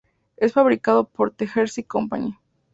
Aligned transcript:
Es 0.35 0.53
fabricado 0.53 1.07
por 1.07 1.31
The 1.35 1.45
Hershey 1.45 1.83
Company. 1.83 2.35